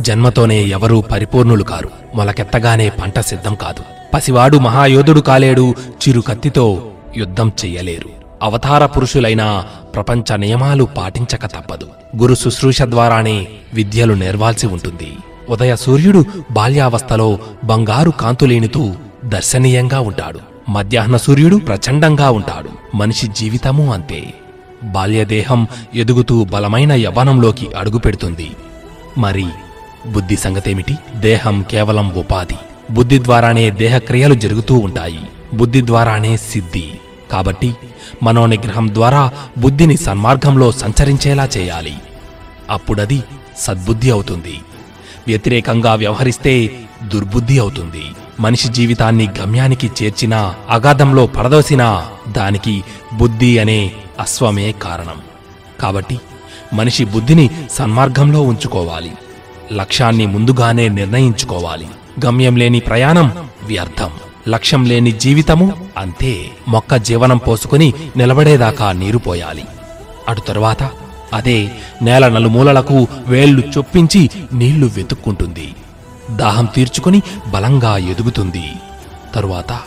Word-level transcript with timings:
జన్మతోనే 0.00 0.62
ఎవరూ 0.62 1.00
పరిపూర్ణులు 1.00 1.64
కారు. 1.64 1.90
మొలకెత్తగానే 2.14 2.88
పంట 2.88 3.20
సిద్ధం 3.20 3.54
కాదు. 3.54 3.82
పసివాడు 4.14 4.56
మహాయోధుడు 4.56 5.20
కాలేడు 5.20 5.74
చిరు 5.94 6.20
కత్తితో 6.20 6.90
యుద్ధం 7.16 7.52
చెయ్యలేరు. 7.64 8.08
అవతార 8.42 8.86
పురుషులైన 8.86 9.64
ప్రపంచ 9.94 10.36
నియమాలు 10.36 10.84
పాటించక 10.84 11.46
తప్పదు. 11.46 11.86
గురు 12.16 12.34
శుశ్రూష 12.34 12.82
ద్వారానే 12.82 13.46
విద్యలు 13.74 14.14
నేర్వాల్సి 14.14 14.66
ఉంటుంది. 14.66 15.12
ఉదయ 15.48 15.76
సూర్యుడు 15.76 16.24
బాల్యావస్థలో 16.50 17.38
బంగారు 17.64 18.10
కాంతులేనితూ 18.10 18.92
దర్శనీయంగా 19.24 20.00
ఉంటాడు. 20.00 20.51
మధ్యాహ్న 20.68 21.16
సూర్యుడు 21.16 21.56
ప్రచండంగా 21.56 22.30
ఉంటాడు. 22.30 22.96
మనిషి 22.96 23.26
జీవితమూ 23.26 23.92
అంతే. 23.92 24.34
బాల్యదేహం 24.84 25.66
ఎదుగుతూ 25.94 26.44
బలమైన 26.44 26.92
యవ్వనంలోకి 26.92 27.68
అడుగుపెడుతుంది 27.72 28.50
మరి 29.18 29.46
బుద్ధి 30.06 30.36
సంగతేమిటి? 30.36 30.96
దేహం 31.16 31.62
కేవలం 31.62 32.14
ఉపాధి. 32.14 32.54
బుద్ధి 32.90 33.24
ద్వారానే 33.24 33.70
దేహక్రియలు 33.70 34.34
జరుగుతూ 34.34 34.74
ఉంటాయి. 34.74 35.20
బుద్ధి 35.54 35.86
ద్వారానే 35.86 36.36
సిద్ధి. 36.36 36.90
కాబట్టి 37.30 37.74
మనోనిగ్రహం 38.22 38.94
ద్వారా 38.94 39.30
బుద్ధిని 39.58 39.96
సన్మార్గంలో 39.96 40.72
సంచరించేలా 40.72 41.48
చేయాలి. 41.56 41.94
అప్పుడది 42.70 43.22
సద్బుద్ధి 43.58 44.10
అవుతుంది. 44.10 44.60
వ్యతిరేకంగా 45.26 45.94
వ్యవహరిస్తే 45.94 46.80
దుర్బుద్ధి 47.02 47.58
అవుతుంది. 47.58 48.02
మనిషి 48.40 48.68
జీవితాన్ని 48.68 49.28
గమ్యానికి 49.40 49.90
చేర్చినా 50.02 50.54
అగాధంలో 50.70 51.26
పడదోసినా 51.26 52.06
దానికి 52.28 52.84
బుద్ధి 53.14 53.58
అనే 53.58 53.92
అశ్వమే 54.20 54.72
కారణం. 54.72 55.20
కాబట్టి 55.80 56.20
మనిషి 56.74 57.04
బుద్ధిని 57.04 57.50
సన్మార్గంలో 57.70 58.42
ఉంచుకోవాలి. 58.42 59.12
లక్ష్యాన్ని 59.72 60.26
ముందుగానే 60.26 60.88
నిర్ణయించుకోవాలి. 60.88 61.86
గమ్యం 62.26 62.56
లేని 62.56 62.80
ప్రయాణం 62.80 63.32
వ్యర్థం. 63.66 64.10
లక్ష్యం 64.48 64.86
లేని 64.86 65.12
జీవితము 65.12 65.72
అంతే. 65.98 66.50
మొక్క 66.68 66.96
జీవనం 66.96 67.38
పోసుకుని 67.38 67.92
నిలబడేదాకా 68.16 68.92
నీరు 68.92 69.18
పోయాలి. 69.18 69.64
అటు 70.28 70.40
తరువాత 70.40 70.90
అదే 71.34 71.72
నేల 72.02 72.28
నలుమూలలకు 72.28 73.06
వేళ్ళు 73.26 73.62
చొప్పించి 73.78 74.30
నీళ్ళు 74.52 74.86
వెతుక్కుంటుంది. 74.86 75.74
దాహం 76.30 76.64
తీర్చుకుని 76.64 77.22
బలంగా 77.48 77.96
ఎదుగుతుంది. 77.96 78.64
తరువాత 79.34 79.78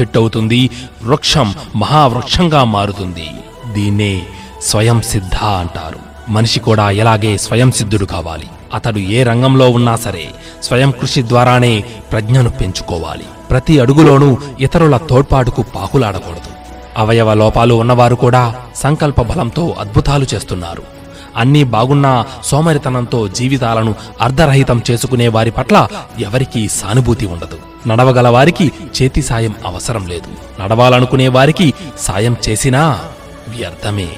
చెట్టవుతుంది 0.00 0.70
వృక్షం 1.04 1.54
మహావృక్షంగా 1.76 2.64
మారుతుంది. 2.64 3.30
దీన్నే 3.72 4.22
స్వయం 4.62 5.02
సిద్ధ 5.02 5.34
అంటారు. 5.34 5.98
మనిషి 6.28 6.60
కూడా 6.60 6.90
ఎలాగే 6.90 7.38
స్వయం 7.38 7.72
సిద్ధుడు 7.72 8.04
కావాలి. 8.04 8.48
అతడు 8.74 8.98
ఏ 8.98 9.22
రంగంలో 9.22 9.70
ఉన్నా 9.70 9.96
సరే 9.96 10.28
స్వయం 10.62 10.90
కృషి 10.90 11.22
ద్వారానే 11.22 11.84
ప్రజ్ఞను 12.12 12.50
పెంచుకోవాలి. 12.50 13.24
ప్రతి 13.50 13.80
అడుగులోనూ 13.80 14.38
ఇతరుల 14.60 14.96
తోడ్పాటుకు 14.96 15.62
పాకులాడకూడదు. 15.62 16.58
అవయవ 16.96 17.34
లోపాలు 17.34 17.74
ఉన్నవారు 17.74 18.14
కూడా 18.14 18.54
సంకల్ప 18.74 19.22
బలంతో 19.22 19.76
అద్భుతాలు 19.80 20.26
చేస్తున్నారు. 20.34 20.97
అన్నీ 21.36 21.64
బాగున్నా 21.64 22.26
సోమరితనంతో 22.44 23.28
జీవితాలను 23.28 23.94
అర్ధరహితం 24.20 24.82
చేసుకునే 24.90 25.28
వారి 25.28 25.50
పట్ల 25.50 25.88
ఎవరికీ 26.18 26.68
సానుభూతి 26.68 27.26
ఉండదు. 27.26 27.88
నడవగల 27.88 28.28
వారికి 28.28 28.72
చేతి 29.02 29.22
సాయం 29.22 29.54
అవసరం 29.66 30.06
లేదు. 30.06 30.62
నడవాలనుకునే 30.62 31.28
వారికి 31.28 31.74
సాయం 31.98 32.36
చేసినా 32.48 33.00
వ్యర్థమే. 33.48 34.08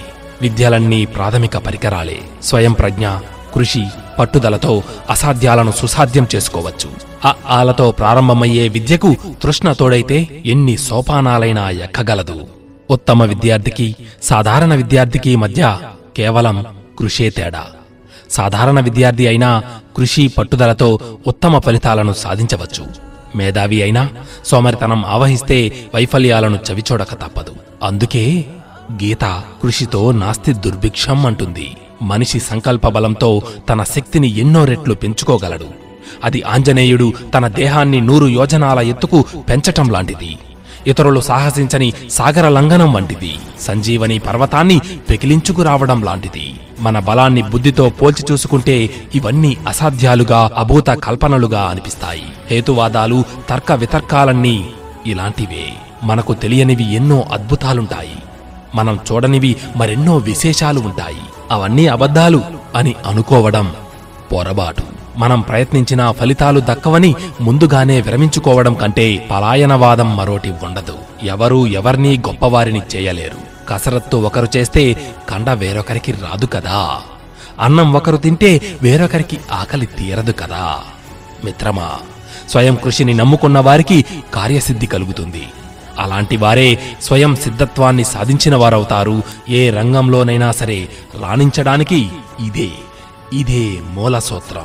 విద్యలన్నీ 0.43 1.05
ప్రాథమిక 1.05 1.57
పరికరాలే. 1.57 2.19
స్వయం 2.43 2.73
ప్రజ్ఞ 2.73 3.09
కృషి 3.55 3.85
పట్టుదలతో 4.19 4.83
అసాధ్యాలను 5.11 5.71
సుసాధ్యం 5.71 6.27
చేసుకోవచ్చు. 6.35 6.91
అ 7.25 7.35
ఆలతో 7.49 7.91
ప్రారంభమయ్యే 7.91 8.69
విద్యకు 8.69 9.17
తృష్ణ 9.43 9.73
తోడైతే 9.73 10.43
ఎన్ని 10.47 10.79
సోపానాలైనా 10.79 11.71
ఎక్కగలదు. 11.71 12.47
ఉత్తమ 12.91 13.25
విద్యార్థికి 13.25 13.97
సాధారణ 14.23 14.75
విద్యార్థికి 14.75 15.37
మధ్య 15.37 15.79
కేవలం 16.17 16.67
కృషే 17.01 17.31
తేడా. 17.31 17.67
సాధారణ 18.31 18.81
విద్యార్థి 18.81 19.27
అయినా 19.27 19.63
కృషి 19.97 20.29
పట్టుదలతో 20.29 20.99
ఉత్తమ 21.27 21.59
ఫలితాలను 21.59 22.13
సాధించవచ్చు. 22.13 22.87
మేధావి 23.37 23.83
అయినా 23.83 24.09
సోమరితనం 24.45 25.05
ఆవహిస్తే 25.05 25.73
వైఫల్యాలను 25.95 26.59
చవిచూడక 26.73 27.15
తప్పదు. 27.15 27.53
అందుకే 27.83 28.45
గీత 28.93 29.25
కృషితో 29.63 30.13
నాస్తి 30.13 30.53
దుర్భిక్షం 30.53 31.27
అంటుంది. 31.27 31.77
మనిషి 32.03 32.41
సంకల్ప 32.41 32.89
బలంతో 32.89 33.43
తన 33.69 33.83
శక్తిని 33.83 34.39
ఎన్నో 34.39 34.65
రెట్లు 34.65 34.95
పెంచుకోగలడు. 34.95 35.67
అది 36.25 36.43
ఆంజనేయుడు 36.43 37.13
తన 37.35 37.49
దేహాన్ని 37.49 38.01
నూరు 38.01 38.27
యోజనాల 38.27 38.79
ఎత్తుకు 38.79 39.25
పెంచటం 39.49 39.91
లాంటిది. 39.91 40.39
ఇతరులు 40.87 41.21
సాహసించని 41.21 41.93
సాగర 42.11 42.49
లంఘనం 42.49 42.93
వంటిది. 42.93 43.35
సంజీవని 43.61 44.19
పర్వతాన్ని 44.19 44.79
పెకిలించుకురావడం 44.79 46.03
లాంటిది. 46.03 46.55
మన 46.81 46.99
బలాన్ని 46.99 47.43
బుద్ధితో 47.43 47.91
పోల్చి 47.91 48.25
చూసుకుంటే 48.33 48.91
ఇవన్నీ 49.15 49.57
అసాధ్యాలుగా 49.69 50.51
అభూత 50.57 50.87
కల్పనలుగా 50.87 51.63
అనిపిస్తాయి. 51.63 52.23
హేతువాదాలు 52.51 53.25
తర్క 53.49 53.73
వితర్కాలన్నీ 53.73 54.71
ఇలాంటివే. 55.07 55.73
మనకు 56.03 56.35
తెలియనివి 56.35 56.95
ఎన్నో 56.95 57.25
అద్భుతాలుంటాయి. 57.33 58.17
మనం 58.75 58.99
చూడనివి 59.13 59.57
మరెన్నో 59.77 60.17
విశేషాలు 60.17 60.81
ఉంటాయి. 60.81 61.21
అవన్నీ 61.51 61.87
అబద్ధాలు 61.87 62.43
అని 62.77 62.95
అనుకోవడం 63.07 63.73
పొరబాటు 64.33 65.00
మనం 65.17 65.41
ప్రయత్నించినా 65.41 66.13
ఫలితాలు 66.13 66.61
దక్కవని 66.61 67.15
ముందుగానే 67.41 68.01
విరమించుకోవడం 68.01 68.75
కంటే 68.75 69.29
పలాయనవాదం 69.31 70.17
మరోటి 70.17 70.55
ఉండదు. 70.63 70.99
ఎవరూ 71.23 71.67
ఎవర్నీ 71.67 72.19
గొప్పవారిని 72.19 72.83
చేయలేరు. 72.97 73.69
కసరత్తు 73.69 74.17
ఒకరు 74.17 74.49
చేస్తే 74.57 75.13
కండ 75.29 75.51
వేరొకరికి 75.51 76.13
రాదు 76.13 76.47
కదా. 76.47 77.01
అన్నం 77.61 77.93
ఒకరు 77.93 78.17
తింటే 78.17 78.79
వేరొకరికి 78.83 79.39
ఆకలి 79.53 79.87
తీరదు 79.87 80.33
కదా. 80.33 80.79
మిత్రమా 81.45 81.91
స్వయం 82.51 82.75
కృషిని 82.75 83.15
నమ్ముకున్న 83.15 83.59
వారికి 83.59 84.05
కార్యసిద్ధి 84.35 84.87
కలుగుతుంది. 84.87 85.49
అలాంటి 85.99 86.37
వారే 86.37 86.79
స్వయం 87.03 87.37
సిద్ధత్వాన్ని 87.37 88.05
సాధించిన 88.05 88.57
వారవుతారు. 88.57 89.23
ఏ 89.49 89.71
రంగంలోనైనా 89.71 90.53
సరే 90.53 90.89
రాణించడానికి 91.21 92.09
ఇదే 92.41 92.69
ఇదే 93.33 93.81
మూల 93.91 94.19
సూత్రం 94.19 94.65